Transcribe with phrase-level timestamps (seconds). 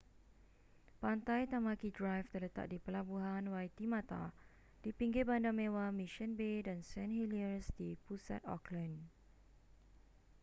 [1.01, 4.23] pantai tamaki drive terletak di pelabuhan waitemata
[4.83, 8.97] di pinggir bandar mewah mission bay dan st heliers di pusat auckland